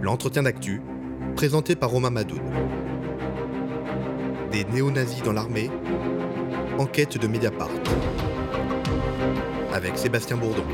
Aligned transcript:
L'entretien 0.00 0.44
d'actu, 0.44 0.80
présenté 1.34 1.74
par 1.74 1.90
Romain 1.90 2.10
Madoun. 2.10 2.40
Des 4.52 4.64
néo-nazis 4.64 5.22
dans 5.22 5.32
l'armée, 5.32 5.70
enquête 6.78 7.18
de 7.18 7.26
Mediapart. 7.26 7.68
Avec 9.72 9.98
Sébastien 9.98 10.36
Bourdon. 10.36 10.64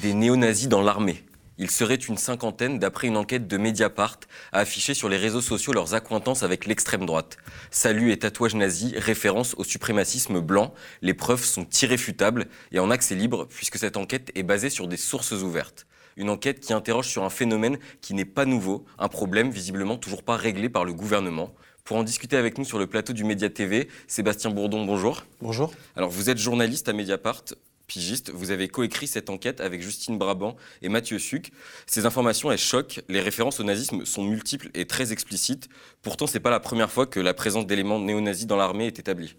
Des 0.00 0.14
néo-nazis 0.14 0.68
dans 0.68 0.82
l'armée. 0.82 1.22
Il 1.56 1.70
serait 1.70 1.94
une 1.94 2.16
cinquantaine 2.16 2.80
d'après 2.80 3.06
une 3.06 3.16
enquête 3.16 3.46
de 3.46 3.56
Mediapart 3.56 4.18
à 4.52 4.58
afficher 4.58 4.92
sur 4.92 5.08
les 5.08 5.16
réseaux 5.16 5.40
sociaux 5.40 5.72
leurs 5.72 5.94
accointances 5.94 6.42
avec 6.42 6.66
l'extrême 6.66 7.06
droite. 7.06 7.36
Salut 7.70 8.10
et 8.10 8.18
tatouage 8.18 8.56
nazi, 8.56 8.92
référence 8.96 9.54
au 9.56 9.62
suprémacisme 9.62 10.40
blanc. 10.40 10.74
Les 11.00 11.14
preuves 11.14 11.44
sont 11.44 11.66
irréfutables 11.80 12.46
et 12.72 12.80
en 12.80 12.90
accès 12.90 13.14
libre 13.14 13.46
puisque 13.48 13.78
cette 13.78 13.96
enquête 13.96 14.32
est 14.34 14.42
basée 14.42 14.68
sur 14.68 14.88
des 14.88 14.96
sources 14.96 15.30
ouvertes. 15.30 15.86
Une 16.16 16.28
enquête 16.28 16.58
qui 16.58 16.72
interroge 16.72 17.08
sur 17.08 17.22
un 17.22 17.30
phénomène 17.30 17.78
qui 18.00 18.14
n'est 18.14 18.24
pas 18.24 18.46
nouveau, 18.46 18.84
un 18.98 19.08
problème 19.08 19.50
visiblement 19.50 19.96
toujours 19.96 20.24
pas 20.24 20.36
réglé 20.36 20.68
par 20.68 20.84
le 20.84 20.92
gouvernement. 20.92 21.54
Pour 21.84 21.98
en 21.98 22.02
discuter 22.02 22.36
avec 22.36 22.58
nous 22.58 22.64
sur 22.64 22.78
le 22.80 22.88
plateau 22.88 23.12
du 23.12 23.22
Média 23.22 23.48
TV, 23.48 23.88
Sébastien 24.08 24.50
Bourdon, 24.50 24.84
bonjour. 24.84 25.24
Bonjour. 25.40 25.72
Alors 25.94 26.10
vous 26.10 26.30
êtes 26.30 26.38
journaliste 26.38 26.88
à 26.88 26.92
Mediapart 26.92 27.44
pigiste, 27.86 28.30
vous 28.30 28.50
avez 28.50 28.68
coécrit 28.68 29.06
cette 29.06 29.30
enquête 29.30 29.60
avec 29.60 29.82
Justine 29.82 30.18
Brabant 30.18 30.56
et 30.82 30.88
Mathieu 30.88 31.18
Suc. 31.18 31.52
Ces 31.86 32.06
informations, 32.06 32.50
elles 32.50 32.58
choquent. 32.58 33.02
Les 33.08 33.20
références 33.20 33.60
au 33.60 33.64
nazisme 33.64 34.04
sont 34.04 34.24
multiples 34.24 34.70
et 34.74 34.86
très 34.86 35.12
explicites. 35.12 35.68
Pourtant, 36.02 36.26
ce 36.26 36.34
n'est 36.34 36.40
pas 36.40 36.50
la 36.50 36.60
première 36.60 36.90
fois 36.90 37.06
que 37.06 37.20
la 37.20 37.34
présence 37.34 37.66
d'éléments 37.66 37.98
néo-nazis 37.98 38.46
dans 38.46 38.56
l'armée 38.56 38.86
est 38.86 38.98
établie. 38.98 39.36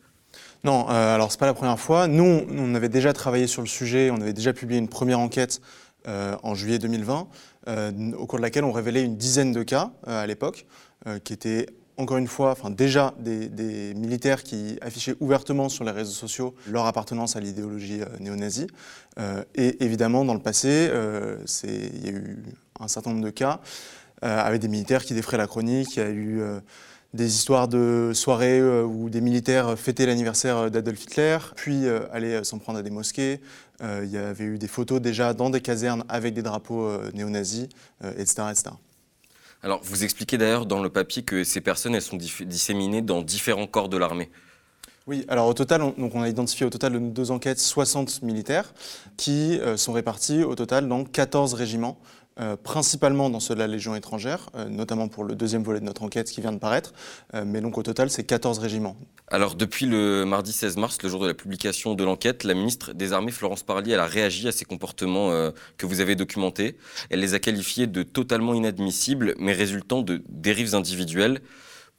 Non, 0.63 0.89
euh, 0.89 1.15
alors 1.15 1.31
c'est 1.31 1.39
pas 1.39 1.45
la 1.45 1.53
première 1.53 1.79
fois. 1.79 2.07
Nous, 2.07 2.45
on 2.49 2.75
avait 2.75 2.89
déjà 2.89 3.13
travaillé 3.13 3.47
sur 3.47 3.61
le 3.61 3.67
sujet, 3.67 4.09
on 4.09 4.21
avait 4.21 4.33
déjà 4.33 4.53
publié 4.53 4.79
une 4.79 4.89
première 4.89 5.19
enquête 5.19 5.61
euh, 6.07 6.35
en 6.43 6.55
juillet 6.55 6.79
2020, 6.79 7.27
euh, 7.67 8.11
au 8.13 8.25
cours 8.25 8.39
de 8.39 8.43
laquelle 8.43 8.63
on 8.63 8.71
révélait 8.71 9.03
une 9.03 9.17
dizaine 9.17 9.51
de 9.51 9.63
cas 9.63 9.91
à 10.05 10.25
l'époque, 10.25 10.65
qui 11.23 11.33
étaient 11.33 11.67
encore 11.97 12.17
une 12.17 12.27
fois, 12.27 12.55
déjà 12.69 13.13
des, 13.19 13.93
militaires 13.95 14.43
qui 14.43 14.77
affichaient 14.81 15.15
ouvertement 15.19 15.69
sur 15.69 15.83
les 15.83 15.91
réseaux 15.91 16.11
sociaux 16.11 16.55
leur 16.67 16.85
appartenance 16.85 17.35
à 17.35 17.39
l'idéologie 17.39 18.01
euh, 18.01 18.05
néo-nazie. 18.19 18.67
Euh, 19.19 19.43
et 19.55 19.83
évidemment, 19.83 20.25
dans 20.25 20.33
le 20.33 20.41
passé, 20.41 20.89
euh, 20.91 21.37
il 21.63 22.05
y 22.05 22.09
a 22.09 22.11
eu 22.11 22.43
un 22.79 22.87
certain 22.87 23.11
nombre 23.11 23.23
de 23.23 23.29
cas 23.29 23.59
avec 24.21 24.59
des 24.59 24.69
militaires 24.69 25.05
qui 25.05 25.13
défraient 25.13 25.37
la 25.37 25.45
chronique. 25.45 25.97
Il 25.97 25.99
y 25.99 26.03
a 26.03 26.09
eu 26.09 26.41
des 27.13 27.35
histoires 27.35 27.67
de 27.67 28.11
soirées 28.15 28.63
où 28.81 29.09
des 29.09 29.21
militaires 29.21 29.77
fêtaient 29.77 30.07
l'anniversaire 30.07 30.71
d'Adolf 30.71 31.03
Hitler, 31.03 31.37
puis 31.55 31.83
allaient 32.11 32.43
s'en 32.43 32.57
prendre 32.57 32.79
à 32.79 32.81
des 32.81 32.89
mosquées. 32.89 33.39
il 33.81 34.09
y 34.09 34.17
avait 34.17 34.45
eu 34.45 34.57
des 34.57 34.69
photos 34.69 34.99
déjà 34.99 35.33
dans 35.33 35.51
des 35.51 35.61
casernes 35.61 36.05
avec 36.09 36.33
des 36.33 36.41
drapeaux 36.41 36.89
néo-nazis, 37.13 37.67
etc. 38.17 38.45
Alors, 39.65 39.81
vous 39.81 40.03
expliquez 40.03 40.37
d'ailleurs 40.37 40.67
dans 40.67 40.83
le 40.83 40.89
papier 40.89 41.23
que 41.23 41.43
ces 41.43 41.59
personnes, 41.59 41.99
sont 41.99 42.17
disséminées 42.17 43.01
dans 43.01 43.23
différents 43.23 43.65
corps 43.65 43.89
de 43.89 43.97
l'armée. 43.97 44.29
Oui, 45.07 45.25
alors 45.27 45.47
au 45.47 45.55
total, 45.55 45.81
on, 45.81 45.89
donc 45.97 46.13
on 46.13 46.21
a 46.21 46.29
identifié 46.29 46.67
au 46.67 46.69
total 46.69 46.93
de 46.93 46.99
deux 46.99 47.31
enquêtes 47.31 47.59
60 47.59 48.21
militaires 48.21 48.75
qui 49.17 49.59
euh, 49.59 49.75
sont 49.75 49.91
répartis 49.91 50.43
au 50.43 50.53
total 50.53 50.87
dans 50.87 51.03
14 51.03 51.55
régiments 51.55 51.97
euh, 52.37 52.57
principalement 52.57 53.29
dans 53.29 53.39
ceux 53.39 53.53
de 53.53 53.59
la 53.59 53.67
Légion 53.67 53.95
étrangère, 53.95 54.49
euh, 54.55 54.67
notamment 54.67 55.07
pour 55.07 55.23
le 55.23 55.35
deuxième 55.35 55.63
volet 55.63 55.79
de 55.79 55.85
notre 55.85 56.03
enquête 56.03 56.29
qui 56.29 56.41
vient 56.41 56.51
de 56.51 56.57
paraître. 56.57 56.93
Euh, 57.33 57.45
mais 57.47 57.61
donc 57.61 57.77
au 57.77 57.83
total, 57.83 58.09
c'est 58.09 58.25
14 58.25 58.59
régiments. 58.59 58.97
Alors 59.29 59.55
depuis 59.55 59.85
le 59.85 60.25
mardi 60.25 60.51
16 60.51 60.75
mars, 60.75 60.97
le 61.01 61.07
jour 61.07 61.21
de 61.21 61.27
la 61.27 61.33
publication 61.33 61.95
de 61.95 62.03
l'enquête, 62.03 62.43
la 62.43 62.53
ministre 62.53 62.91
des 62.91 63.13
Armées, 63.13 63.31
Florence 63.31 63.63
Parly, 63.63 63.93
elle 63.93 64.01
a 64.01 64.05
réagi 64.05 64.49
à 64.49 64.51
ces 64.51 64.65
comportements 64.65 65.31
que 65.77 65.85
vous 65.85 66.01
avez 66.01 66.15
documentés. 66.15 66.77
Elle 67.09 67.21
les 67.21 67.33
a 67.33 67.39
qualifiés 67.39 67.87
de 67.87 68.03
totalement 68.03 68.53
inadmissibles, 68.53 69.33
mais 69.39 69.53
résultant 69.53 70.01
de 70.01 70.21
dérives 70.27 70.75
individuelles. 70.75 71.39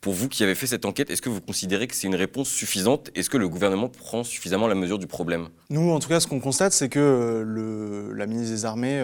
Pour 0.03 0.13
vous 0.13 0.29
qui 0.29 0.45
avez 0.45 0.55
fait 0.55 0.67
cette 0.67 0.85
enquête, 0.85 1.11
est-ce 1.11 1.23
que 1.23 1.31
vous 1.31 1.41
considérez 1.41 1.87
que 1.87 1.95
c'est 1.95 2.07
une 2.07 2.15
réponse 2.15 2.49
suffisante? 2.49 3.11
Est-ce 3.15 3.31
que 3.31 3.39
le 3.39 3.49
gouvernement 3.49 3.89
prend 3.89 4.23
suffisamment 4.23 4.69
la 4.69 4.75
mesure 4.75 4.99
du 4.99 5.07
problème? 5.07 5.49
Nous, 5.71 5.91
en 5.91 5.99
tout 5.99 6.09
cas, 6.09 6.21
ce 6.21 6.27
qu'on 6.27 6.41
constate, 6.41 6.73
c'est 6.73 6.91
que 6.91 7.43
le, 7.45 8.13
la 8.13 8.27
ministre 8.27 8.53
des 8.53 8.65
Armées 8.67 9.03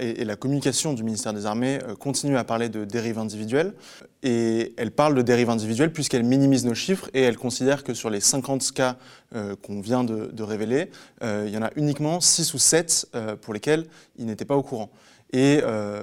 et, 0.00 0.24
la 0.24 0.36
communication 0.36 0.92
du 0.92 1.02
ministère 1.02 1.32
des 1.32 1.46
Armées 1.46 1.78
euh, 1.86 1.94
continue 1.94 2.36
à 2.36 2.44
parler 2.44 2.68
de 2.68 2.84
dérives 2.84 3.18
individuelles. 3.18 3.74
Et 4.22 4.74
elle 4.76 4.90
parle 4.90 5.14
de 5.14 5.22
dérives 5.22 5.50
individuelles 5.50 5.92
puisqu'elle 5.92 6.24
minimise 6.24 6.64
nos 6.64 6.74
chiffres 6.74 7.08
et 7.14 7.22
elle 7.22 7.36
considère 7.36 7.84
que 7.84 7.94
sur 7.94 8.10
les 8.10 8.20
50 8.20 8.72
cas 8.72 8.96
euh, 9.34 9.54
qu'on 9.56 9.80
vient 9.80 10.04
de, 10.04 10.42
révéler, 10.42 10.90
euh, 11.22 11.44
il 11.46 11.54
y 11.54 11.58
en 11.58 11.62
a 11.62 11.70
uniquement 11.76 12.20
6 12.20 12.54
ou 12.54 12.58
7 12.58 13.16
pour 13.40 13.54
lesquels 13.54 13.86
ils 14.18 14.26
n'étaient 14.26 14.44
pas 14.44 14.56
au 14.56 14.62
courant. 14.62 14.90
Et 15.32 15.60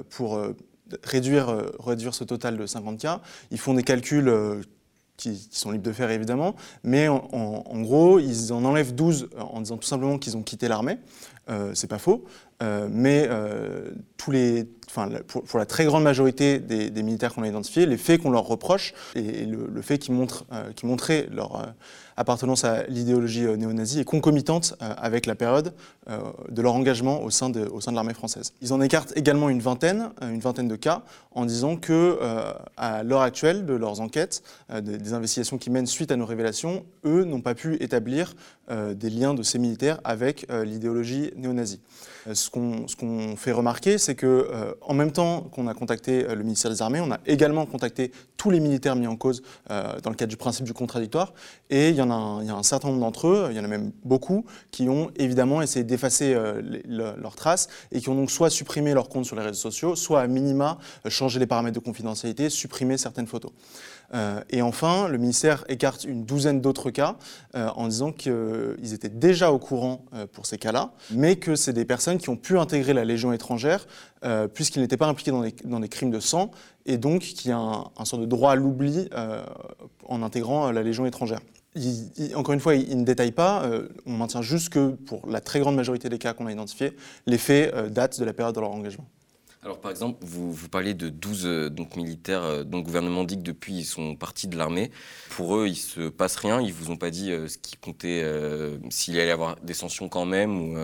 pour 0.10 0.40
réduire, 1.02 1.56
ce 2.12 2.24
total 2.24 2.58
de 2.58 2.66
50 2.66 3.00
cas, 3.00 3.22
ils 3.52 3.60
font 3.60 3.74
des 3.74 3.84
calculs 3.84 4.32
qui, 5.16 5.48
sont 5.52 5.72
libres 5.72 5.84
de 5.86 5.94
faire 5.94 6.12
évidemment, 6.12 6.56
mais 6.84 7.08
en, 7.08 7.30
en, 7.34 7.82
gros, 7.82 8.20
ils 8.20 8.52
en 8.52 8.66
enlèvent 8.66 8.94
12 8.94 9.30
en 9.38 9.62
disant 9.62 9.78
tout 9.78 9.88
simplement 9.88 10.18
qu'ils 10.18 10.36
ont 10.36 10.44
quitté 10.44 10.68
l'armée. 10.68 10.98
Euh, 11.50 11.72
c'est 11.74 11.88
pas 11.88 11.98
faux, 11.98 12.24
euh, 12.64 12.88
mais 12.90 13.28
euh, 13.30 13.92
les, 14.30 14.64
pour, 15.28 15.60
la 15.60 15.66
très 15.66 15.84
grande 15.84 16.04
majorité 16.04 16.60
des, 16.60 17.04
militaires 17.04 17.34
qu'on 17.34 17.44
a 17.44 17.48
identifiés, 17.48 17.86
les 17.86 17.98
faits 17.98 18.22
qu'on 18.22 18.32
leur 18.32 18.46
reproche 18.46 18.94
et, 19.16 19.46
le, 19.46 19.82
fait 19.82 19.98
qu'ils 19.98 20.14
montrent, 20.14 20.46
qui 20.78 20.86
montraient 20.86 21.28
leur 21.30 21.74
appartenance 22.16 22.64
à 22.64 22.84
l'idéologie 22.84 23.42
néo-nazie 23.42 24.00
est 24.00 24.06
concomitante 24.06 24.76
avec 24.80 25.26
la 25.26 25.36
période 25.36 25.74
de 26.08 26.62
leur 26.62 26.74
engagement 26.74 27.22
au 27.22 27.32
sein 27.32 27.50
de, 27.50 27.68
l'armée 27.92 28.14
française. 28.14 28.54
Ils 28.62 28.72
en 28.72 28.80
écartent 28.80 29.12
également 29.18 29.50
une 29.50 29.60
vingtaine, 29.60 30.12
une 30.22 30.40
vingtaine 30.40 30.70
de 30.70 30.78
cas, 30.78 31.02
en 31.32 31.44
disant 31.44 31.76
que 31.76 32.18
à 32.78 33.04
l'heure 33.04 33.24
actuelle 33.24 33.66
de 33.66 33.74
leurs 33.74 34.00
enquêtes, 34.00 34.42
des, 34.82 35.12
investigations 35.12 35.58
qui 35.58 35.70
mènent 35.70 35.88
suite 35.88 36.14
à 36.14 36.16
nos 36.16 36.26
révélations, 36.26 36.86
eux 37.04 37.26
n'ont 37.26 37.42
pas 37.42 37.56
pu 37.56 37.76
établir 37.84 38.36
des 38.70 39.10
liens 39.10 39.34
de 39.34 39.44
ces 39.44 39.60
militaires 39.60 40.00
avec 40.06 40.48
l'idéologie 40.64 41.32
néo-nazis. 41.36 41.80
Euh, 42.56 42.88
ce 42.88 42.96
qu'on 42.96 43.36
fait 43.36 43.52
remarquer, 43.52 43.98
c'est 43.98 44.16
que 44.16 44.26
euh, 44.26 44.74
en 44.82 44.94
même 44.94 45.12
temps 45.12 45.42
qu'on 45.42 45.68
a 45.68 45.74
contacté 45.74 46.26
euh, 46.26 46.36
le 46.36 46.44
ministère 46.44 46.72
des 46.72 46.82
Armées, 46.82 47.02
on 47.02 47.12
a 47.12 47.20
également 47.26 47.66
contacté 47.66 48.12
tous 48.38 48.50
les 48.50 48.60
militaires 48.60 48.96
mis 48.96 49.08
en 49.08 49.16
cause 49.16 49.42
dans 49.70 50.10
le 50.10 50.16
cadre 50.16 50.30
du 50.30 50.36
principe 50.36 50.66
du 50.66 50.74
contradictoire. 50.74 51.34
Et 51.70 51.90
il 51.90 51.96
y 51.96 52.02
en 52.02 52.12
a 52.12 52.14
un, 52.14 52.64
certain 52.64 52.90
nombre 52.90 53.00
d'entre 53.00 53.28
eux, 53.28 53.48
il 53.52 53.56
y 53.56 53.60
en 53.60 53.64
a 53.64 53.68
même 53.68 53.94
beaucoup, 54.04 54.46
qui 54.70 54.90
ont 54.90 55.12
évidemment 55.16 55.62
essayé 55.62 55.86
d'effacer 55.86 56.36
leurs 56.86 57.36
traces 57.36 57.70
et 57.94 58.02
qui 58.02 58.10
ont 58.10 58.16
donc 58.16 58.30
soit 58.30 58.50
supprimé 58.50 58.94
leur 58.94 59.08
compte 59.08 59.26
sur 59.26 59.38
les 59.38 59.44
réseaux 59.44 59.54
sociaux, 59.54 59.96
soit 59.96 60.20
à 60.20 60.28
minima 60.28 60.78
changé 61.08 61.40
les 61.40 61.48
paramètres 61.48 61.80
de 61.80 61.86
confidentialité, 61.86 62.50
supprimé 62.50 62.98
certaines 62.98 63.28
photos. 63.28 63.52
Euh, 64.14 64.42
et 64.50 64.62
enfin, 64.62 65.08
le 65.08 65.18
ministère 65.18 65.64
écarte 65.68 66.04
une 66.04 66.26
douzaine 66.26 66.62
d'autres 66.62 66.92
cas 66.92 67.16
euh, 67.56 67.70
en 67.76 67.88
disant 67.88 68.12
qu'ils 68.12 68.94
étaient 68.94 69.10
déjà 69.10 69.52
au 69.52 69.60
courant 69.60 70.06
euh, 70.14 70.28
pour 70.28 70.46
ces 70.46 70.58
cas-là, 70.58 70.94
mais 71.12 71.38
que 71.38 71.56
c'est 71.56 71.74
des 71.74 71.86
personnes 71.86 72.18
qui 72.18 72.30
ont 72.30 72.33
pu 72.36 72.58
intégrer 72.58 72.94
la 72.94 73.06
Légion 73.06 73.34
étrangère 73.34 73.88
puisqu'ils 74.54 74.82
n'étaient 74.82 74.98
pas 74.98 75.08
impliqués 75.08 75.32
dans 75.32 75.80
des, 75.80 75.90
crimes 75.90 76.12
de 76.12 76.20
sang 76.20 76.52
et 76.86 76.98
donc 76.98 77.22
qu'il 77.22 77.50
y 77.50 77.54
a 77.54 77.58
un, 77.58 77.86
un, 77.98 78.06
sort 78.06 78.20
de 78.20 78.26
droit 78.26 78.54
à 78.54 78.56
l'oubli 78.56 79.10
en 80.08 80.24
intégrant 80.24 80.72
la 80.72 80.82
Légion 80.82 81.06
étrangère. 81.06 81.40
encore 82.36 82.54
une 82.54 82.62
fois, 82.62 82.76
il, 82.76 82.98
ne 82.98 83.04
détaille 83.04 83.34
pas, 83.34 83.70
on 84.06 84.14
maintient 84.14 84.42
juste 84.42 84.70
que 84.70 84.90
pour 84.90 85.28
la 85.28 85.42
très 85.42 85.60
grande 85.60 85.76
majorité 85.76 86.08
des 86.08 86.20
cas 86.20 86.34
qu'on 86.34 86.48
a 86.48 86.52
identifiés, 86.52 86.96
les 87.26 87.38
faits 87.38 87.76
datent 87.92 88.20
de 88.20 88.26
la 88.26 88.34
période 88.34 88.56
de 88.56 88.62
leur 88.62 88.72
engagement. 88.72 89.08
Alors 89.64 89.80
par 89.80 89.92
exemple, 89.92 90.20
vous, 90.26 90.68
parlez 90.68 90.94
de 90.94 91.08
12 91.08 91.46
euh, 91.46 91.70
donc, 91.70 91.96
militaires 91.96 92.44
euh, 92.44 92.64
dont 92.64 92.80
le 92.80 92.84
gouvernement 92.84 93.24
dit 93.24 93.38
que 93.38 93.44
depuis 93.44 93.74
ils 93.74 93.86
sont 93.86 94.16
partis 94.16 94.48
de 94.48 94.58
l'armée. 94.58 94.92
Pour 95.30 95.56
eux, 95.56 95.68
il 95.68 95.76
se 95.76 96.10
passe 96.10 96.36
rien, 96.36 96.62
ils 96.62 96.74
vous 96.74 96.92
ont 96.92 96.98
pas 96.98 97.12
dit 97.12 97.32
euh, 97.32 97.48
ce 97.48 97.58
qui 97.58 97.78
comptait, 97.78 98.24
s'il 98.90 99.16
allait 99.16 99.28
y 99.28 99.32
avoir 99.32 99.56
des 99.62 99.74
sanctions 99.74 100.10
quand 100.10 100.26
même 100.26 100.60
ou, 100.60 100.78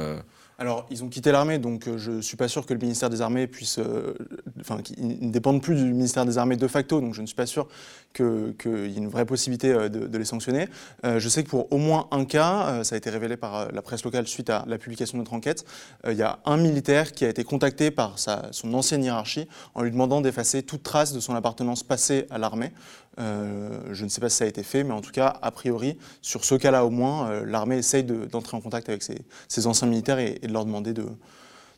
alors, 0.59 0.85
ils 0.91 1.05
ont 1.05 1.07
quitté 1.07 1.31
l'armée, 1.31 1.57
donc 1.57 1.87
euh, 1.87 1.97
je 1.97 2.11
ne 2.11 2.21
suis 2.21 2.35
pas 2.35 2.49
sûr 2.49 2.65
que 2.65 2.73
le 2.73 2.81
ministère 2.81 3.09
des 3.09 3.21
Armées 3.21 3.47
puisse. 3.47 3.79
Euh, 3.79 4.13
enfin, 4.59 4.81
qu'ils 4.81 5.25
ne 5.25 5.31
dépendent 5.31 5.61
plus 5.61 5.75
du 5.75 5.85
ministère 5.85 6.25
des 6.25 6.37
Armées 6.37 6.57
de 6.57 6.67
facto, 6.67 6.99
donc 6.99 7.13
je 7.13 7.21
ne 7.21 7.25
suis 7.25 7.35
pas 7.35 7.45
sûr 7.45 7.69
qu'il 8.13 8.65
y 8.65 8.95
ait 8.95 8.97
une 8.97 9.07
vraie 9.07 9.25
possibilité 9.25 9.71
euh, 9.71 9.87
de, 9.87 10.17
les 10.17 10.25
sanctionner. 10.25 10.67
je 11.05 11.29
sais 11.29 11.45
que 11.45 11.49
pour 11.49 11.71
au 11.71 11.77
moins 11.77 12.09
un 12.11 12.25
cas, 12.25 12.83
ça 12.83 12.95
a 12.95 12.97
été 12.97 13.09
révélé 13.09 13.37
par 13.37 13.71
la 13.71 13.81
presse 13.81 14.03
locale 14.03 14.27
suite 14.27 14.49
à 14.49 14.65
la 14.67 14.77
publication 14.77 15.17
de 15.17 15.21
notre 15.21 15.33
enquête, 15.33 15.63
il 16.05 16.17
y 16.17 16.23
a 16.23 16.39
un 16.43 16.57
militaire 16.57 17.13
qui 17.13 17.23
a 17.23 17.29
été 17.29 17.45
contacté 17.45 17.89
par 17.89 18.15
son 18.19 18.73
ancienne 18.73 19.01
hiérarchie 19.01 19.47
en 19.75 19.81
lui 19.81 19.91
demandant 19.91 20.19
d'effacer 20.19 20.63
toute 20.63 20.83
trace 20.83 21.13
de 21.13 21.21
son 21.21 21.35
appartenance 21.35 21.83
passée 21.83 22.27
à 22.29 22.37
l'armée. 22.37 22.73
Je 23.17 24.03
ne 24.03 24.09
sais 24.09 24.21
pas 24.21 24.29
si 24.29 24.37
ça 24.37 24.45
a 24.45 24.47
été 24.47 24.63
fait, 24.63 24.83
mais 24.83 24.93
en 24.93 25.01
tout 25.01 25.11
cas, 25.11 25.37
a 25.41 25.51
priori, 25.51 25.97
sur 26.21 26.45
ce 26.45 26.55
cas-là 26.55 26.85
au 26.85 26.89
moins, 26.89 27.43
l'armée 27.43 27.77
essaye 27.77 28.03
d'entrer 28.03 28.55
en 28.55 28.61
contact 28.61 28.87
avec 28.89 29.03
ses, 29.03 29.67
anciens 29.67 29.87
militaires 29.87 30.19
et, 30.19 30.39
de 30.39 30.53
leur 30.53 30.65
demander 30.65 30.93
de, 30.93 31.05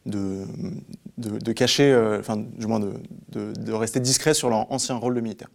de, 0.06 1.52
cacher, 1.52 1.92
euh, 1.92 2.20
enfin, 2.20 2.38
du 2.38 2.68
moins 2.68 2.80
de, 2.80 3.72
rester 3.72 4.00
discret 4.00 4.34
sur 4.34 4.50
leur 4.50 4.72
ancien 4.72 4.96
rôle 4.96 5.16
de 5.16 5.22
militaire. 5.22 5.50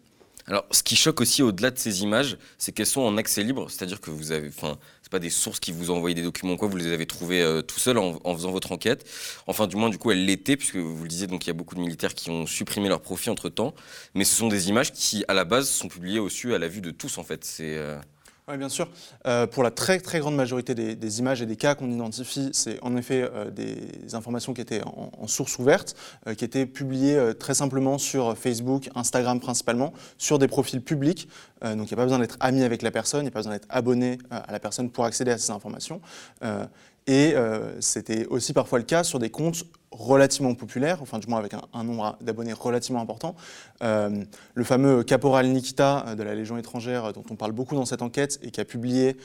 Alors, 0.49 0.65
ce 0.71 0.83
qui 0.85 0.95
choque 0.95 1.21
aussi 1.21 1.43
au-delà 1.43 1.73
de 1.73 1.79
ces 1.79 2.03
images, 2.03 2.39
c'est 2.57 2.71
qu'elles 2.71 2.87
sont 2.87 3.01
en 3.01 3.17
accès 3.17 3.43
libre, 3.43 3.69
c'est-à-dire 3.69 4.01
que 4.01 4.11
vous 4.11 4.31
avez, 4.31 4.49
enfin, 4.49 4.79
c'est 5.03 5.11
pas 5.11 5.19
des 5.19 5.31
sources 5.31 5.59
qui 5.59 5.73
vous 5.73 5.91
envoient 5.91 6.15
des 6.15 6.23
documents 6.23 6.57
quoi, 6.57 6.69
vous 6.69 6.77
les 6.77 6.93
avez 6.93 7.07
trouvés 7.07 7.43
euh, 7.43 7.63
tout 7.63 7.81
seul 7.81 7.99
en, 7.99 8.35
faisant 8.35 8.53
votre 8.53 8.71
enquête. 8.71 9.05
Enfin, 9.49 9.67
du 9.67 9.75
moins, 9.75 9.89
du 9.89 9.99
coup, 9.99 10.13
elles 10.13 10.25
l'étaient, 10.25 10.57
puisque 10.57 10.77
vous 10.77 11.03
le 11.03 11.09
disiez, 11.09 11.27
donc 11.27 11.45
il 11.45 11.49
y 11.49 11.51
a 11.51 11.55
beaucoup 11.55 11.75
de 11.75 11.81
militaires 11.81 12.15
qui 12.15 12.31
ont 12.31 12.47
supprimé 12.47 12.89
leur 12.89 13.01
profit 13.01 13.29
entre 13.29 13.49
temps, 13.49 13.75
mais 14.15 14.25
ce 14.25 14.37
sont 14.37 14.47
des 14.47 14.69
images 14.69 14.93
qui, 14.93 15.25
à 15.27 15.35
la 15.35 15.45
base, 15.45 15.69
sont 15.69 15.89
publiées 15.89 16.21
au 16.21 16.29
su 16.29 16.55
à 16.55 16.59
la 16.59 16.69
vue 16.69 16.81
de 16.81 16.93
tous, 16.93 17.19
en 17.19 17.25
fait. 17.25 17.45
C'est 17.45 17.77
euh, 17.77 17.99
oui, 18.49 18.59
bien 18.59 18.69
sûr. 18.69 18.89
Euh, 19.27 19.49
pour 19.49 19.65
la 19.65 19.73
très 19.73 19.99
très 19.99 20.21
grande 20.21 20.37
majorité 20.37 20.77
des, 20.77 21.19
images 21.19 21.43
et 21.43 21.47
des 21.47 21.57
cas 21.57 21.75
qu'on 21.75 21.91
identifie, 21.91 22.51
c'est 22.53 22.81
en 22.81 22.97
effet 22.97 23.29
euh, 23.35 23.51
des 23.51 24.15
informations 24.15 24.55
qui 24.55 24.61
étaient 24.61 24.83
en, 24.85 25.27
source 25.27 25.59
ouverte, 25.59 25.97
euh, 26.29 26.35
qui 26.35 26.45
étaient 26.45 26.65
publiées 26.65 27.33
très 27.41 27.55
simplement 27.55 27.99
sur 27.99 28.39
Facebook, 28.39 28.89
Instagram 28.95 29.41
principalement, 29.41 29.93
sur 30.17 30.39
des 30.39 30.47
profils 30.47 30.81
publics. 30.81 31.29
donc 31.61 31.91
il 31.91 31.95
n'y 31.95 31.95
a 31.95 31.97
pas 31.97 32.05
besoin 32.05 32.21
d'être 32.21 32.37
ami 32.39 32.63
avec 32.63 32.83
la 32.83 32.93
personne, 32.93 33.23
il 33.23 33.25
n'y 33.25 33.29
a 33.29 33.33
pas 33.33 33.41
besoin 33.41 33.55
d'être 33.55 33.67
abonné 33.69 34.19
à 34.31 34.53
la 34.53 34.61
personne 34.61 34.91
pour 34.91 35.05
accéder 35.07 35.33
à 35.33 35.39
ces 35.39 35.51
informations. 35.51 36.01
Et 37.09 37.35
c'était 37.81 38.27
aussi 38.27 38.53
parfois 38.53 38.79
le 38.79 38.85
cas 38.85 39.03
sur 39.03 39.19
des 39.19 39.31
comptes 39.31 39.65
relativement 39.99 40.55
populaires, 40.55 40.99
enfin 41.03 41.19
du 41.19 41.27
moins 41.27 41.39
avec 41.39 41.55
un, 41.55 41.85
nombre 41.85 42.17
d'abonnés 42.21 42.53
relativement 42.53 43.01
important. 43.01 43.35
Euh, 43.83 44.25
le 44.55 44.65
fameux 44.65 45.03
caporal 45.03 45.49
Nikita 45.49 46.05
euh, 46.07 46.15
de 46.15 46.23
la 46.23 46.35
Légion 46.35 46.59
étrangère, 46.59 47.13
dont 47.13 47.25
on 47.31 47.37
parle 47.37 47.53
beaucoup 47.53 47.75
dans 47.75 47.85
cette 47.85 48.03
enquête 48.03 48.39
et 48.43 48.51
qui 48.51 48.61
a 48.61 48.65
publié 48.65 49.17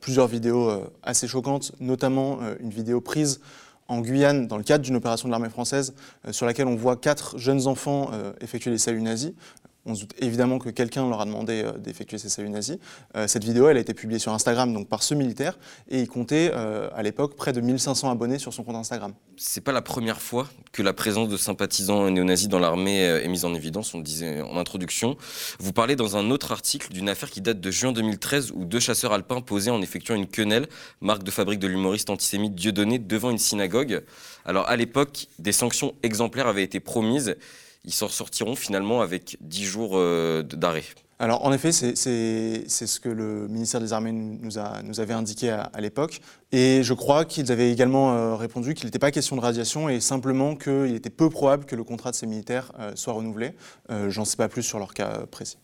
plusieurs 0.00 0.26
vidéos 0.26 0.70
assez 1.02 1.26
choquantes, 1.26 1.72
notamment 1.80 2.38
une 2.60 2.70
vidéo 2.70 3.00
prise 3.00 3.40
en 3.88 4.00
Guyane 4.00 4.46
dans 4.46 4.56
le 4.56 4.62
cadre 4.62 4.84
d'une 4.84 4.96
opération 4.96 5.28
de 5.28 5.30
l'armée 5.32 5.48
française 5.48 5.94
sur 6.30 6.46
laquelle 6.46 6.66
on 6.66 6.76
voit 6.76 6.96
quatre 6.96 7.38
jeunes 7.38 7.66
enfants 7.66 8.10
effectuer 8.40 8.70
des 8.70 8.78
saluts 8.78 9.02
nazis. 9.02 9.32
On 9.84 9.96
se 9.96 10.02
doute 10.02 10.14
évidemment 10.18 10.60
que 10.60 10.70
quelqu'un 10.70 11.08
leur 11.08 11.20
a 11.20 11.24
demandé 11.24 11.62
euh, 11.64 11.72
d'effectuer 11.72 12.16
ces 12.16 12.28
saluts 12.28 12.50
nazis. 12.50 12.78
Euh, 13.16 13.26
cette 13.26 13.42
vidéo, 13.42 13.68
elle 13.68 13.76
a 13.76 13.80
été 13.80 13.94
publiée 13.94 14.20
sur 14.20 14.32
Instagram 14.32 14.72
donc 14.72 14.88
par 14.88 15.02
ce 15.02 15.14
militaire 15.14 15.58
et 15.88 16.00
il 16.00 16.08
comptait 16.08 16.52
euh, 16.54 16.88
à 16.94 17.02
l'époque 17.02 17.34
près 17.34 17.52
de 17.52 17.60
1500 17.60 18.08
abonnés 18.08 18.38
sur 18.38 18.54
son 18.54 18.62
compte 18.62 18.76
Instagram. 18.76 19.12
C'est 19.36 19.60
pas 19.60 19.72
la 19.72 19.82
première 19.82 20.22
fois 20.22 20.46
que 20.70 20.82
la 20.82 20.92
présence 20.92 21.28
de 21.28 21.36
sympathisants 21.36 22.08
néo-nazis 22.10 22.48
dans 22.48 22.60
l'armée 22.60 23.00
est 23.00 23.28
mise 23.28 23.44
en 23.44 23.54
évidence, 23.54 23.92
on 23.94 23.98
le 23.98 24.04
disait 24.04 24.40
en 24.40 24.56
introduction. 24.56 25.16
Vous 25.58 25.72
parlez 25.72 25.96
dans 25.96 26.16
un 26.16 26.30
autre 26.30 26.52
article 26.52 26.92
d'une 26.92 27.08
affaire 27.08 27.30
qui 27.30 27.40
date 27.40 27.60
de 27.60 27.70
juin 27.70 27.92
2013 27.92 28.52
où 28.54 28.64
deux 28.64 28.80
chasseurs 28.80 29.12
alpins 29.12 29.40
posaient 29.40 29.70
en 29.70 29.82
effectuant 29.82 30.14
une 30.14 30.28
quenelle, 30.28 30.68
marque 31.00 31.24
de 31.24 31.30
fabrique 31.30 31.58
de 31.58 31.66
l'humoriste 31.66 32.08
antisémite 32.08 32.54
Dieudonné, 32.54 32.98
devant 33.00 33.30
une 33.30 33.38
synagogue. 33.38 34.04
Alors 34.44 34.68
à 34.68 34.76
l'époque, 34.76 35.26
des 35.38 35.52
sanctions 35.52 35.94
exemplaires 36.02 36.46
avaient 36.46 36.64
été 36.64 36.78
promises 36.78 37.36
ils 37.84 37.92
s'en 37.92 38.08
sortiront 38.08 38.54
finalement 38.54 39.00
avec 39.00 39.36
10 39.40 39.64
jours 39.64 39.90
euh, 39.94 40.42
d'arrêt. 40.42 40.84
Alors 41.18 41.44
en 41.44 41.52
effet, 41.52 41.70
c'est 41.70 41.94
ce 41.96 43.00
que 43.00 43.08
le 43.08 43.46
ministère 43.46 43.80
des 43.80 43.92
Armées 43.92 44.10
nous, 44.10 44.58
a, 44.58 44.82
nous 44.82 44.98
avait 44.98 45.14
indiqué 45.14 45.50
à, 45.50 45.70
l'époque. 45.78 46.20
Et 46.50 46.82
je 46.82 46.94
crois 46.94 47.24
qu'ils 47.24 47.52
avaient 47.52 47.70
également 47.70 48.12
euh, 48.12 48.34
répondu 48.34 48.74
qu'il 48.74 48.86
n'était 48.86 48.98
pas 48.98 49.12
question 49.12 49.36
de 49.36 49.40
radiation 49.40 49.88
et 49.88 50.00
simplement 50.00 50.56
qu'il 50.56 50.94
était 50.96 51.10
peu 51.10 51.30
probable 51.30 51.64
que 51.64 51.76
le 51.76 51.84
contrat 51.84 52.10
de 52.10 52.16
ces 52.16 52.26
militaires 52.26 52.72
euh, 52.80 52.92
soit 52.96 53.12
renouvelé. 53.12 53.52
J'en 54.08 54.24
sais 54.24 54.36
pas 54.36 54.48
plus 54.48 54.64
sur 54.64 54.80
leur 54.80 54.94
cas 54.94 55.26
précis. 55.30 55.58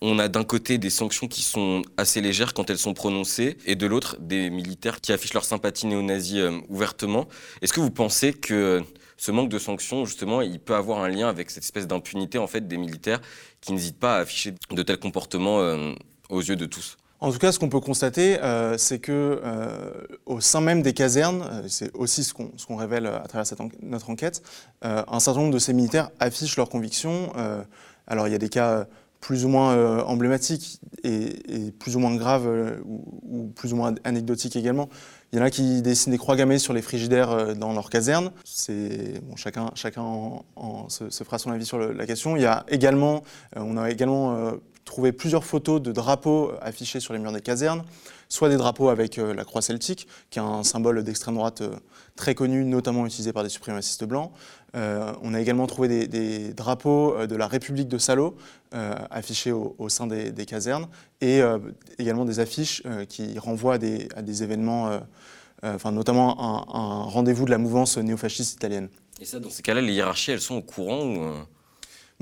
On 0.00 0.18
a 0.18 0.28
d'un 0.28 0.44
côté 0.44 0.78
des 0.78 0.90
sanctions 0.90 1.26
qui 1.26 1.42
sont 1.42 1.82
assez 1.96 2.20
légères 2.20 2.54
quand 2.54 2.70
elles 2.70 2.78
sont 2.78 2.94
prononcées, 2.94 3.58
et 3.66 3.74
de 3.74 3.86
l'autre 3.86 4.16
des 4.20 4.48
militaires 4.48 5.00
qui 5.00 5.12
affichent 5.12 5.34
leur 5.34 5.44
sympathie 5.44 5.86
néo-nazie 5.86 6.40
ouvertement. 6.68 7.26
Est-ce 7.60 7.72
que 7.72 7.80
vous 7.80 7.90
pensez 7.90 8.32
que 8.32 8.82
ce 9.20 9.32
manque 9.32 9.50
de 9.50 9.58
sanctions, 9.58 10.06
justement, 10.06 10.40
il 10.40 10.58
peut 10.58 10.74
avoir 10.74 11.04
un 11.04 11.08
lien 11.10 11.28
avec 11.28 11.50
cette 11.50 11.62
espèce 11.62 11.86
d'impunité 11.86 12.38
en 12.38 12.46
fait 12.46 12.66
des 12.66 12.78
militaires 12.78 13.20
qui 13.60 13.72
n'hésitent 13.72 13.98
pas 13.98 14.16
à 14.16 14.20
afficher 14.20 14.54
de 14.70 14.82
tels 14.82 14.98
comportements 14.98 15.60
euh, 15.60 15.92
aux 16.30 16.40
yeux 16.40 16.56
de 16.56 16.64
tous. 16.64 16.96
En 17.20 17.30
tout 17.30 17.38
cas, 17.38 17.52
ce 17.52 17.58
qu'on 17.58 17.68
peut 17.68 17.80
constater, 17.80 18.42
euh, 18.42 18.78
c'est 18.78 18.98
que 18.98 19.42
euh, 19.44 19.92
au 20.24 20.40
sein 20.40 20.62
même 20.62 20.80
des 20.80 20.94
casernes, 20.94 21.64
c'est 21.68 21.94
aussi 21.94 22.24
ce 22.24 22.32
qu'on 22.32 22.76
révèle 22.76 23.04
à 23.04 23.26
travers 23.28 23.44
notre 23.82 24.08
enquête, 24.08 24.42
un 24.80 25.20
certain 25.20 25.40
nombre 25.40 25.52
de 25.52 25.58
ces 25.58 25.74
militaires 25.74 26.08
affichent 26.18 26.56
leurs 26.56 26.70
convictions. 26.70 27.30
alors, 28.06 28.26
il 28.26 28.30
y 28.30 28.34
a 28.34 28.38
des 28.38 28.48
cas 28.48 28.86
plus 29.20 29.44
ou 29.44 29.48
moins 29.48 30.02
emblématiques 30.04 30.80
et, 31.04 31.72
plus 31.78 31.94
ou 31.94 31.98
moins 31.98 32.16
graves 32.16 32.48
ou, 32.86 33.52
plus 33.54 33.74
ou 33.74 33.76
moins 33.76 33.94
anecdotiques 34.04 34.56
également. 34.56 34.88
Il 35.32 35.38
y 35.38 35.42
en 35.42 35.44
a 35.44 35.50
qui 35.50 35.80
dessinent 35.80 36.12
des 36.12 36.18
croix 36.18 36.34
gammées 36.34 36.58
sur 36.58 36.72
les 36.72 36.82
frigidaires 36.82 37.30
euh, 37.30 37.54
dans 37.54 37.72
leur 37.72 37.88
caserne. 37.88 38.32
Chacun, 39.36 39.70
se, 39.76 41.24
fera 41.24 41.38
son 41.38 41.52
avis 41.52 41.64
sur 41.64 41.78
la 41.78 42.06
question. 42.06 42.36
Il 42.36 42.42
y 42.42 42.46
a 42.46 42.64
également, 42.68 43.22
euh, 43.56 43.60
on 43.60 43.76
a 43.76 43.90
également 43.90 44.34
euh, 44.34 44.52
trouvé 44.84 45.12
plusieurs 45.12 45.44
photos 45.44 45.80
de 45.80 45.92
drapeaux 45.92 46.52
affichés 46.60 46.98
sur 46.98 47.12
les 47.12 47.20
murs 47.20 47.32
des 47.32 47.40
casernes, 47.40 47.84
soit 48.30 48.48
des 48.48 48.56
drapeaux 48.56 48.88
avec 48.88 49.16
la 49.16 49.44
croix 49.44 49.60
celtique, 49.60 50.08
qui 50.30 50.38
est 50.38 50.42
un 50.42 50.62
symbole 50.64 51.02
d'extrême 51.04 51.34
droite 51.34 51.62
très 52.16 52.34
connu, 52.34 52.64
notamment 52.64 53.04
utilisé 53.04 53.34
par 53.34 53.42
des 53.42 53.50
suprémacistes 53.50 54.04
blancs. 54.04 54.32
on 54.74 55.34
a 55.34 55.40
également 55.40 55.66
trouvé 55.66 56.06
des, 56.06 56.54
drapeaux 56.54 57.26
de 57.26 57.36
la 57.36 57.46
République 57.46 57.88
de 57.88 57.98
Salo 57.98 58.36
affichés 58.72 59.52
au, 59.52 59.88
sein 59.88 60.06
des, 60.06 60.46
casernes 60.46 60.86
et 61.20 61.42
également 61.98 62.24
des 62.24 62.40
affiches 62.40 62.82
qui 63.08 63.38
renvoient 63.38 63.74
à 63.74 63.78
des 64.22 64.42
événements 64.42 65.00
euh, 65.64 65.76
notamment 65.92 66.74
un, 66.74 67.02
rendez-vous 67.04 67.44
de 67.44 67.50
la 67.50 67.58
mouvance 67.58 67.98
néofasciste 67.98 68.54
italienne. 68.54 68.88
Et 69.20 69.26
ça, 69.26 69.38
dans 69.38 69.50
ces 69.50 69.62
cas-là, 69.62 69.82
les 69.82 69.92
hiérarchies, 69.92 70.30
elles 70.30 70.40
sont 70.40 70.56
au 70.56 70.62
courant 70.62 71.04
ou... 71.04 71.32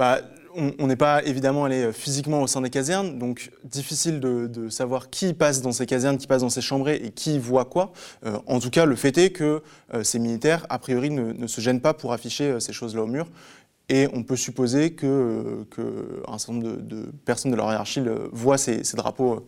Euh 0.01 0.21
bah, 0.21 0.21
on 0.81 0.89
n'est 0.89 0.97
pas 0.97 1.23
évidemment 1.25 1.67
allé 1.67 1.85
euh, 1.85 1.93
physiquement 1.93 2.43
au 2.43 2.49
sein 2.49 2.61
des 2.63 2.71
casernes, 2.71 3.19
donc 3.19 3.53
difficile 3.63 4.19
de, 4.19 4.69
savoir 4.71 5.09
qui 5.09 5.33
passe 5.33 5.63
dans 5.63 5.71
ces 5.71 5.87
casernes, 5.87 6.19
qui 6.19 6.27
passe 6.27 6.43
dans 6.43 6.49
ces 6.49 6.63
chambrées 6.63 6.97
et 6.97 7.11
qui 7.11 7.39
voit 7.39 7.65
quoi. 7.65 7.93
en 8.47 8.59
tout 8.59 8.71
cas, 8.71 8.85
le 8.85 8.97
fait 8.97 9.17
est 9.19 9.31
que 9.31 9.63
ces 10.03 10.19
militaires, 10.19 10.67
a 10.69 10.79
priori, 10.79 11.11
ne, 11.11 11.47
se 11.47 11.61
gênent 11.61 11.81
pas 11.81 11.95
pour 11.95 12.13
afficher 12.13 12.59
ces 12.61 12.73
choses-là 12.73 13.03
au 13.03 13.07
mur. 13.07 13.29
Et 13.89 14.09
on 14.13 14.23
peut 14.23 14.37
supposer 14.37 14.95
qu'un 14.95 15.65
que 15.71 16.23
certain 16.39 16.53
nombre 16.53 16.77
de, 16.83 17.13
personnes 17.25 17.53
de 17.53 17.57
leur 17.57 17.71
hiérarchie 17.71 18.03
voient 18.33 18.59
ces 18.59 18.83
drapeaux 18.97 19.47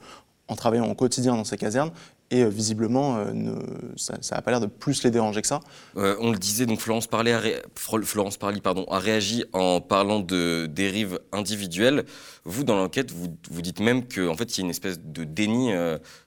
en 0.49 0.56
travaillant 0.56 0.88
au 0.88 0.94
quotidien 0.94 1.35
dans 1.35 1.44
ces 1.44 1.56
casernes 1.56 1.93
et 2.31 2.43
euh, 2.43 2.49
visiblement, 2.49 3.17
euh, 3.19 3.32
ça 3.97 4.17
n'a 4.32 4.43
pas 4.43 4.50
l'air 4.50 4.61
de 4.61 4.67
plus 4.67 5.03
les 5.03 5.11
déranger 5.11 5.43
que 5.43 5.49
ça. 5.49 5.61
Euh, 5.97 6.17
on 6.21 6.31
le 6.31 6.38
disait, 6.38 6.67
donc 6.67 6.81
Florence 6.81 7.06
Parly, 7.06 7.32
a, 7.32 7.41
Florence 7.75 8.37
pardon, 8.37 8.85
a 8.88 8.99
réagi 8.99 9.44
en 9.53 9.81
parlant 9.81 10.21
de 10.21 10.67
dérives 10.67 11.19
individuelles. 11.32 12.05
Vous, 12.44 12.62
dans 12.62 12.77
l'enquête, 12.77 13.11
vous, 13.11 13.37
vous, 13.50 13.62
dites 13.62 13.81
même 13.81 14.06
qu'en 14.06 14.29
en 14.29 14.37
fait, 14.37 14.56
il 14.56 14.61
y 14.61 14.62
a 14.62 14.65
une 14.65 14.71
espèce 14.71 15.00
de 15.00 15.25
déni 15.25 15.73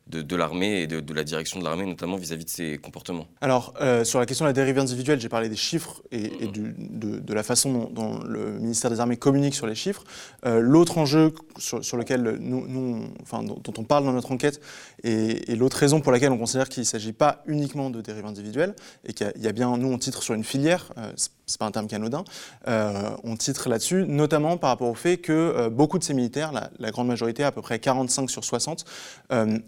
de, 0.08 0.36
l'armée 0.36 0.82
et 0.82 0.88
de, 0.88 1.14
la 1.14 1.24
direction 1.24 1.60
de 1.60 1.64
l'armée, 1.64 1.86
notamment 1.86 2.18
vis-à-vis 2.18 2.46
de 2.46 2.50
ses 2.50 2.78
comportements. 2.78 3.28
Alors, 3.42 3.74
sur 4.04 4.20
la 4.20 4.26
question 4.26 4.46
de 4.46 4.50
la 4.50 4.54
dérive 4.54 4.78
individuelle, 4.80 5.20
j'ai 5.20 5.30
parlé 5.30 5.50
des 5.50 5.56
chiffres 5.56 6.02
et, 6.12 6.48
de, 6.48 7.34
la 7.34 7.44
façon 7.44 7.90
dont, 7.92 8.20
le 8.24 8.60
ministère 8.60 8.92
des 8.92 9.00
Armées 9.00 9.18
communique 9.18 9.56
sur 9.56 9.66
les 9.66 9.76
chiffres. 9.76 10.04
L'autre 10.46 10.98
enjeu 10.98 11.34
sur, 11.58 11.98
lequel 11.98 12.38
nous, 12.40 13.08
enfin, 13.22 13.44
dont, 13.44 13.74
on 13.78 13.84
parle 13.84 14.06
dans 14.06 14.14
notre 14.14 14.32
enquête 14.32 14.62
et, 15.04 15.52
et 15.52 15.56
l'autre 15.56 15.78
raison 15.78 16.02
pour 16.02 16.12
laquelle 16.12 16.32
on 16.32 16.38
considère 16.38 16.70
qu'il 16.70 16.82
ne 16.82 16.86
s'agit 16.86 17.14
pas 17.14 17.44
uniquement 17.48 17.90
de 17.90 18.02
dérives 18.02 18.26
individuelles 18.26 18.76
et 19.06 19.14
qu'il 19.14 19.32
y, 19.38 19.48
a 19.48 19.52
bien, 19.52 19.76
nous, 19.78 19.88
on 19.88 19.98
titre 19.98 20.24
sur 20.24 20.34
une 20.34 20.44
filière, 20.44 20.92
euh, 20.98 21.12
c'est 21.46 21.58
pas 21.60 21.66
un 21.66 21.72
terme 21.72 21.88
canodin, 21.88 22.24
euh, 22.68 23.10
on 23.24 23.36
titre 23.36 23.70
là-dessus, 23.70 24.06
notamment 24.08 24.58
par 24.58 24.70
rapport 24.70 24.90
au 24.90 24.96
fait 24.96 25.18
que 25.18 25.32
euh, 25.32 25.70
beaucoup 25.70 26.00
de 26.00 26.04
ces 26.04 26.14
militaires, 26.14 26.52
la, 26.52 26.92
grande 26.92 27.08
majorité, 27.08 27.44
à 27.44 27.52
peu 27.52 27.62
près 27.62 27.80
45 27.80 28.30
sur 28.30 28.44
60, 28.44 28.86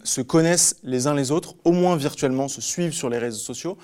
se 0.03 0.21
connaissent 0.25 0.77
les 0.83 1.07
uns 1.07 1.13
les 1.13 1.31
autres, 1.31 1.55
au 1.63 1.71
moins 1.71 1.95
virtuellement, 1.95 2.47
se 2.47 2.61
suivent 2.61 2.93
sur 2.93 3.09
les 3.09 3.17
réseaux 3.17 3.39
sociaux, 3.39 3.77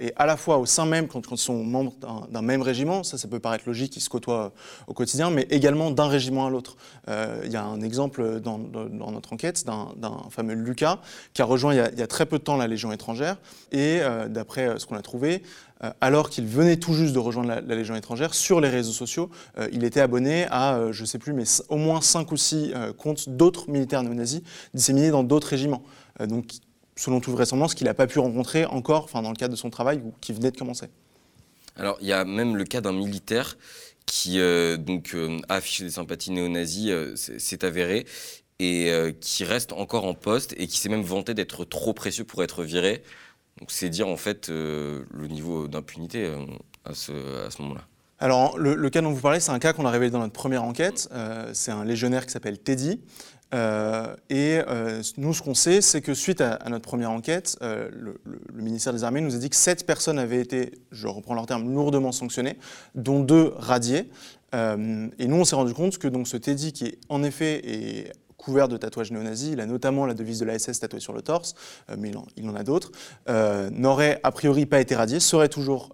et 0.00 0.12
à 0.16 0.26
la 0.26 0.36
fois 0.36 0.58
au 0.58 0.66
sein 0.66 0.86
même, 0.86 1.06
quand, 1.06 1.30
ils 1.30 1.36
sont 1.36 1.62
membres 1.62 1.92
d'un 2.30 2.42
même 2.42 2.62
régiment, 2.62 3.02
ça, 3.02 3.18
ça 3.18 3.28
peut 3.28 3.40
paraître 3.40 3.64
logique, 3.66 3.94
ils 3.96 4.00
se 4.00 4.08
côtoient 4.08 4.52
au 4.86 4.94
quotidien, 4.94 5.30
mais 5.30 5.46
également 5.50 5.90
d'un 5.90 6.08
régiment 6.08 6.46
à 6.46 6.50
l'autre. 6.50 6.76
Il 7.08 7.50
y 7.50 7.56
a 7.56 7.64
un 7.64 7.82
exemple 7.82 8.40
dans, 8.40 8.58
dans 8.58 9.10
notre 9.10 9.32
enquête 9.32 9.66
d'un 9.66 10.22
fameux 10.30 10.54
Lucas 10.54 10.98
qui 11.34 11.42
a 11.42 11.44
rejoint 11.44 11.74
il 11.74 11.98
y, 11.98 12.02
a, 12.02 12.06
très 12.06 12.26
peu 12.26 12.38
de 12.38 12.44
temps 12.44 12.56
la 12.56 12.66
Légion 12.66 12.92
étrangère, 12.92 13.36
et 13.72 14.00
euh, 14.00 14.28
d'après 14.28 14.68
euh, 14.68 14.78
ce 14.78 14.86
qu'on 14.86 14.96
a 14.96 15.02
trouvé, 15.02 15.42
euh, 15.42 15.69
alors 16.00 16.28
qu'il 16.30 16.46
venait 16.46 16.76
tout 16.76 16.92
juste 16.92 17.14
de 17.14 17.18
rejoindre 17.18 17.48
la, 17.48 17.74
Légion 17.74 17.94
étrangère, 17.94 18.34
sur 18.34 18.60
les 18.60 18.68
réseaux 18.68 18.92
sociaux, 18.92 19.30
il 19.72 19.84
était 19.84 20.00
abonné 20.00 20.46
à, 20.50 20.92
je 20.92 21.02
ne 21.02 21.06
sais 21.06 21.18
plus, 21.18 21.32
mais 21.32 21.44
au 21.68 21.76
moins 21.76 22.00
5 22.00 22.30
ou 22.32 22.36
6 22.36 22.72
comptes 22.98 23.28
d'autres 23.28 23.70
militaires 23.70 24.02
néo-nazis 24.02 24.42
disséminés 24.74 25.10
dans 25.10 25.22
d'autres 25.22 25.48
régiments. 25.48 25.82
donc, 26.26 26.52
selon 26.96 27.20
toute 27.20 27.32
vraisemblance, 27.32 27.74
qu'il 27.74 27.86
n'a 27.86 27.94
pas 27.94 28.06
pu 28.06 28.18
rencontrer 28.18 28.66
encore, 28.66 29.08
dans 29.12 29.30
le 29.30 29.36
cadre 29.36 29.52
de 29.54 29.58
son 29.58 29.70
travail, 29.70 30.02
ou 30.04 30.12
qui 30.20 30.32
venait 30.32 30.50
de 30.50 30.56
commencer. 30.58 30.88
Alors, 31.76 31.96
il 32.02 32.08
y 32.08 32.12
a 32.12 32.24
même 32.26 32.56
le 32.56 32.64
cas 32.64 32.82
d'un 32.82 32.92
militaire 32.92 33.56
qui 34.04 34.38
donc, 34.78 35.16
a 35.48 35.54
affiché 35.54 35.84
des 35.84 35.90
sympathies 35.90 36.32
néo-nazis, 36.32 36.92
c'est 37.14 37.64
avéré, 37.64 38.06
et 38.60 38.90
euh, 38.90 39.10
qui 39.18 39.42
reste 39.44 39.72
encore 39.72 40.04
en 40.04 40.14
poste 40.14 40.54
et 40.58 40.66
qui 40.66 40.78
s'est 40.78 40.90
même 40.90 41.02
vanté 41.02 41.32
d'être 41.32 41.64
trop 41.64 41.94
précieux 41.94 42.24
pour 42.24 42.44
être 42.44 42.62
viré. 42.62 43.02
Donc 43.60 43.70
c'est 43.70 43.90
dire 43.90 44.08
en 44.08 44.16
fait 44.16 44.48
euh, 44.48 45.04
le 45.12 45.28
niveau 45.28 45.68
d'impunité 45.68 46.24
euh, 46.24 46.38
à 46.84 46.94
ce, 46.94 47.12
moment-là. 47.62 47.82
Alors, 48.18 48.58
le, 48.58 48.90
cas 48.90 49.00
dont 49.02 49.12
vous 49.12 49.20
parlez, 49.20 49.40
c'est 49.40 49.52
un 49.52 49.58
cas 49.58 49.72
qu'on 49.72 49.86
a 49.86 49.90
révélé 49.90 50.10
dans 50.10 50.18
notre 50.18 50.32
première 50.32 50.64
enquête. 50.64 51.08
Euh, 51.12 51.50
c'est 51.52 51.70
un 51.70 51.84
légionnaire 51.84 52.26
qui 52.26 52.32
s'appelle 52.32 52.58
Teddy. 52.58 53.00
Et 53.52 54.60
nous, 55.16 55.34
ce 55.34 55.42
qu'on 55.42 55.54
sait, 55.54 55.80
c'est 55.80 56.00
que 56.00 56.14
suite 56.14 56.40
à, 56.40 56.58
notre 56.68 56.84
première 56.84 57.10
enquête, 57.10 57.58
le, 57.60 58.20
ministère 58.54 58.92
des 58.92 59.04
Armées 59.04 59.20
nous 59.20 59.34
a 59.34 59.38
dit 59.38 59.50
que 59.50 59.56
sept 59.56 59.86
personnes 59.86 60.18
avaient 60.18 60.40
été, 60.40 60.72
je 60.92 61.06
reprends 61.08 61.34
leur 61.34 61.46
terme, 61.46 61.72
lourdement 61.72 62.12
sanctionnées, 62.12 62.58
dont 62.94 63.20
deux 63.20 63.52
radiées. 63.56 64.08
et 64.52 65.26
nous, 65.26 65.36
on 65.36 65.44
s'est 65.44 65.56
rendu 65.56 65.74
compte 65.74 65.98
que 65.98 66.08
donc, 66.08 66.28
ce 66.28 66.36
Teddy, 66.36 66.72
qui 66.72 66.98
en 67.08 67.22
effet 67.22 67.60
est 67.64 68.12
couvert 68.40 68.68
de 68.68 68.76
tatouages 68.76 69.12
néo-nazis, 69.12 69.50
il 69.52 69.60
a 69.60 69.66
notamment 69.66 70.06
la 70.06 70.14
devise 70.14 70.40
de 70.40 70.44
la 70.44 70.58
SS 70.58 70.80
tatouée 70.80 71.00
sur 71.00 71.12
le 71.12 71.22
torse, 71.22 71.54
mais 71.96 72.10
il 72.36 72.48
en, 72.48 72.54
a 72.54 72.62
d'autres, 72.62 72.90
n'aurait 73.70 74.20
a 74.22 74.32
priori 74.32 74.66
pas 74.66 74.80
été 74.80 74.94
radié, 74.94 75.20
serait 75.20 75.48
toujours 75.48 75.90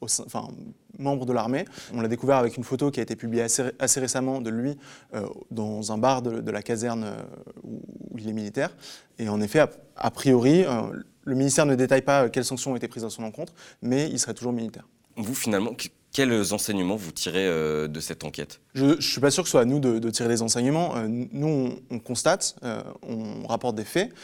enfin, 0.00 0.48
membre 0.98 1.26
de 1.26 1.32
l'armée. 1.32 1.64
On 1.92 2.00
l'a 2.00 2.08
découvert 2.08 2.36
avec 2.36 2.56
une 2.56 2.64
photo 2.64 2.90
qui 2.90 3.00
a 3.00 3.02
été 3.02 3.16
publiée 3.16 3.42
assez, 3.42 4.00
récemment 4.00 4.40
de 4.40 4.50
lui 4.50 4.76
euh, 5.14 5.26
dans 5.50 5.92
un 5.92 5.98
bar 5.98 6.22
de, 6.22 6.50
la 6.50 6.62
caserne 6.62 7.04
euh, 7.04 7.22
où, 7.62 7.80
il 8.18 8.28
est 8.28 8.32
militaire. 8.32 8.70
Et 9.18 9.28
en 9.28 9.40
effet, 9.40 9.64
a, 9.96 10.10
priori, 10.10 10.64
euh, 10.64 10.82
le 11.24 11.34
ministère 11.34 11.66
ne 11.66 11.74
détaille 11.74 12.02
pas 12.02 12.28
quelles 12.28 12.44
sanctions 12.44 12.72
ont 12.72 12.76
été 12.76 12.88
prises 12.88 13.04
à 13.04 13.10
son 13.10 13.24
encontre, 13.24 13.52
mais 13.82 14.08
il 14.08 14.18
serait 14.18 14.34
toujours 14.34 14.52
militaire. 14.52 14.86
Vous, 15.16 15.34
finalement, 15.34 15.72
quels 16.16 16.54
enseignements 16.54 16.96
vous 16.96 17.12
tirez 17.12 17.46
de 17.46 18.00
cette 18.00 18.24
enquête? 18.24 18.60
Je 18.74 18.86
ne 18.86 19.00
suis 19.00 19.20
pas 19.20 19.30
sûr 19.30 19.42
que 19.42 19.48
ce 19.48 19.52
soit 19.52 19.60
à 19.60 19.64
nous 19.66 19.80
de, 19.80 20.10
tirer 20.10 20.30
des 20.30 20.40
enseignements. 20.40 20.94
nous, 21.06 21.78
on, 21.90 21.98
constate, 21.98 22.56
on 23.02 23.46
rapporte 23.46 23.76
des 23.76 23.84
faits 23.84 24.14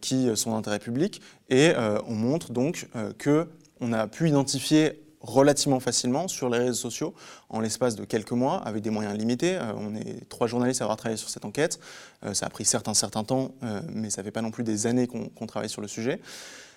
qui 0.00 0.28
sont 0.34 0.50
d'intérêt 0.50 0.80
public 0.80 1.22
et 1.48 1.72
on 2.08 2.14
montre 2.14 2.50
donc 2.50 2.88
qu'on 3.22 3.92
a 3.92 4.08
pu 4.08 4.28
identifier 4.28 5.00
relativement 5.20 5.80
facilement 5.80 6.28
sur 6.28 6.48
les 6.48 6.58
réseaux 6.58 6.74
sociaux 6.74 7.14
en 7.48 7.60
l'espace 7.60 7.96
de 7.96 8.04
quelques 8.04 8.32
mois 8.32 8.58
avec 8.58 8.82
des 8.82 8.90
moyens 8.90 9.16
limités. 9.16 9.56
Euh, 9.56 9.72
on 9.76 9.94
est 9.94 10.28
trois 10.28 10.46
journalistes 10.46 10.80
à 10.80 10.84
avoir 10.84 10.96
travaillé 10.96 11.16
sur 11.16 11.28
cette 11.28 11.44
enquête. 11.44 11.78
Euh, 12.24 12.34
ça 12.34 12.46
a 12.46 12.50
pris 12.50 12.64
certes 12.64 12.88
un 12.88 12.94
certain 12.94 13.24
temps, 13.24 13.52
euh, 13.62 13.80
mais 13.92 14.10
ça 14.10 14.22
fait 14.22 14.30
pas 14.30 14.42
non 14.42 14.50
plus 14.50 14.64
des 14.64 14.86
années 14.86 15.06
qu'on 15.06 15.46
travaille 15.46 15.68
sur 15.68 15.82
le 15.82 15.88
sujet. 15.88 16.20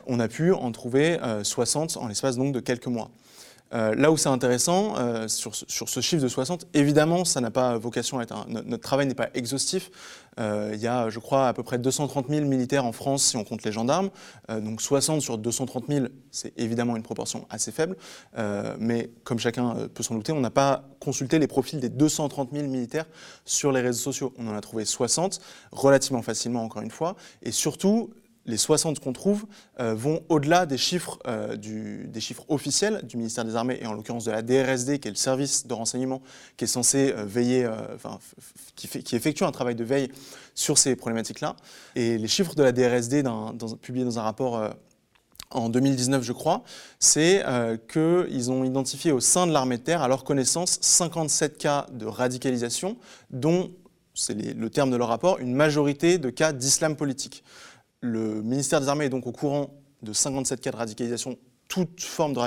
On 0.08 0.20
a 0.20 0.28
pu 0.28 0.52
en 0.52 0.72
trouver 0.72 1.20
60 1.44 1.98
en 1.98 2.08
l'espace 2.08 2.36
donc 2.36 2.54
de 2.54 2.60
quelques 2.60 2.88
mois. 2.88 3.12
Euh, 3.74 3.96
là 3.96 4.12
où 4.12 4.18
c'est 4.18 4.30
intéressant, 4.30 4.96
euh, 4.98 5.28
sur, 5.28 5.54
ce 5.56 6.00
chiffre 6.02 6.22
de 6.22 6.28
60, 6.28 6.68
évidemment, 6.74 7.26
ça 7.26 7.42
n'a 7.42 7.52
pas 7.52 7.78
vocation 7.78 8.20
à 8.20 8.24
être 8.24 8.48
notre, 8.48 8.82
travail 8.82 9.08
n'est 9.08 9.16
pas 9.16 9.30
exhaustif. 9.34 9.92
Euh, 10.40 10.72
il 10.74 10.80
y 10.80 10.88
a, 10.88 11.10
je 11.10 11.20
crois, 11.20 11.48
à 11.48 11.54
peu 11.54 11.64
près 11.64 11.78
230 11.78 12.28
000 12.30 12.46
militaires 12.46 12.86
en 12.86 12.92
France 12.92 13.24
si 13.24 13.38
on 13.38 13.44
compte 13.44 13.64
les 13.64 13.72
gendarmes. 13.72 14.10
donc 14.50 14.82
60 14.82 15.22
sur 15.22 15.38
230 15.38 15.86
000, 15.90 16.06
c'est 16.32 16.54
évidemment 16.58 16.96
une 16.96 17.04
proportion 17.04 17.46
assez 17.50 17.72
faible. 17.72 17.98
mais 18.80 19.12
comme 19.24 19.40
chacun 19.40 19.76
peut 19.94 20.04
s'en 20.04 20.16
douter, 20.16 20.32
on 20.32 20.40
n'a 20.40 20.50
pas 20.50 20.86
consulté 21.00 21.40
les 21.40 21.48
profils 21.48 21.80
des 21.80 21.90
230 21.90 22.50
000 22.54 22.68
militaires 22.68 23.06
sur 23.46 23.72
les 23.72 23.82
réseaux 23.82 24.00
sociaux. 24.02 24.34
On 24.38 24.48
en 24.48 24.56
a 24.56 24.62
trouvé 24.62 24.86
60, 24.86 25.42
relativement 25.72 26.22
facilement 26.22 26.64
encore 26.64 26.82
une 26.82 26.92
fois. 26.92 27.16
Et 27.44 27.52
surtout, 27.52 28.12
les 28.46 28.58
60 28.58 29.00
qu'on 29.00 29.14
trouve 29.14 29.46
euh, 29.80 29.94
vont 29.94 30.22
au-delà 30.30 30.66
des 30.66 30.78
chiffres, 30.78 31.20
euh, 31.28 31.56
des 31.56 32.22
chiffres 32.22 32.44
officiels 32.48 33.02
du 33.06 33.18
ministère 33.18 33.46
des 33.46 33.56
Armées 33.56 33.80
et 33.82 33.86
en 33.86 33.94
l'occurrence 33.94 34.26
de 34.26 34.32
la 34.32 34.42
DRSD, 34.42 35.00
qui 35.00 35.08
est 35.08 35.12
le 35.12 35.18
service 35.18 35.68
de 35.68 35.74
renseignement 35.74 36.22
qui 36.58 36.66
est 36.66 36.68
censé 36.68 37.14
euh, 37.16 37.26
veiller, 37.26 37.70
qui, 38.76 39.16
effectue 39.16 39.44
un 39.44 39.52
travail 39.52 39.76
de 39.76 39.84
veille 39.84 40.12
sur 40.56 40.78
ces 40.78 40.96
problématiques-là. 40.96 41.56
Et 41.96 42.18
les 42.18 42.28
chiffres 42.28 42.56
de 42.56 42.64
la 42.64 42.72
DRSD, 42.72 43.24
publiés 43.82 44.06
dans 44.06 44.20
un 44.20 44.24
rapport 44.24 44.74
en 45.52 45.70
2019, 45.70 46.24
je 46.24 46.32
crois, 46.32 46.64
c'est 47.00 47.44
qu'ils 47.92 48.52
ont 48.52 48.64
identifié 48.64 49.12
au 49.12 49.20
sein 49.20 49.48
de 49.48 49.52
l'armée 49.52 49.78
de 49.78 49.84
terre, 49.84 50.02
à 50.02 50.08
leur 50.08 50.24
connaissance, 50.24 50.80
57 50.82 51.58
cas 51.58 51.86
de 51.92 52.06
radicalisation, 52.06 52.98
dont, 53.30 53.72
c'est 54.14 54.34
le 54.34 54.70
terme 54.70 54.92
de 54.92 54.98
leur 54.98 55.08
rapport, 55.08 55.40
une 55.40 55.54
majorité 55.54 56.18
de 56.18 56.30
cas 56.30 56.54
d'islam 56.54 56.96
politique. 56.96 57.44
Le 58.02 58.42
ministère 58.42 58.82
des 58.82 58.88
Armées 58.88 59.06
est 59.06 59.10
donc 59.10 59.28
au 59.28 59.32
courant 59.32 59.74
de 60.02 60.12
57 60.12 60.60
cas 60.60 60.72
de 60.72 60.78
radicalisation, 60.78 61.38
toute 61.68 62.02
forme 62.02 62.34
de 62.34 62.40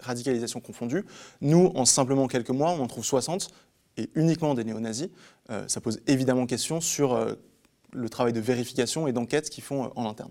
radicalisation 0.00 0.60
confondue. 0.60 1.04
Nous, 1.40 1.72
en 1.74 1.84
simplement 1.84 2.28
quelques 2.28 2.50
mois, 2.50 2.70
on 2.70 2.80
en 2.80 2.86
trouve 2.86 3.04
60, 3.04 3.50
et 3.96 4.10
uniquement 4.14 4.54
des 4.54 4.64
néo-nazis. 4.64 5.08
Euh, 5.50 5.66
ça 5.68 5.80
pose 5.80 6.00
évidemment 6.06 6.46
question 6.46 6.80
sur 6.80 7.12
euh, 7.12 7.34
le 7.92 8.08
travail 8.08 8.32
de 8.32 8.40
vérification 8.40 9.06
et 9.06 9.12
d'enquête 9.12 9.50
qu'ils 9.50 9.64
font 9.64 9.84
euh, 9.84 9.88
en 9.96 10.08
interne. 10.08 10.30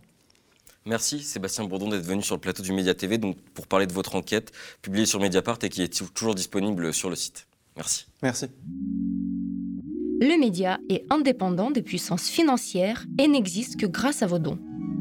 Merci 0.86 1.20
Sébastien 1.20 1.66
Bourdon 1.66 1.90
d'être 1.90 2.06
venu 2.06 2.24
sur 2.24 2.36
le 2.36 2.42
plateau 2.42 2.64
du 2.64 2.72
Média 2.72 2.94
TV 2.94 3.18
donc, 3.18 3.38
pour 3.54 3.68
parler 3.68 3.86
de 3.86 3.94
votre 3.94 4.16
enquête 4.16 4.52
publiée 4.82 5.06
sur 5.06 5.20
Mediapart 5.20 5.60
et 5.62 5.70
qui 5.70 5.82
est 5.82 6.14
toujours 6.14 6.36
disponible 6.36 6.94
sur 6.94 7.10
le 7.10 7.16
site. 7.16 7.48
Merci. 7.76 8.08
Merci. 8.24 8.48
Le 10.22 10.40
média 10.40 10.80
est 10.90 11.06
indépendant 11.10 11.70
des 11.70 11.82
puissances 11.82 12.28
financières 12.28 13.06
et 13.18 13.28
n'existe 13.28 13.78
que 13.78 13.86
grâce 13.86 14.24
à 14.24 14.28
vos 14.28 14.40
dons 14.40 14.58